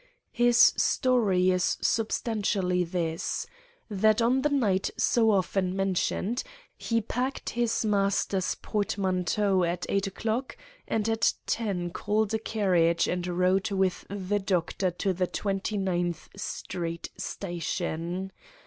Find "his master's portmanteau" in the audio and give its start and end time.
7.51-9.63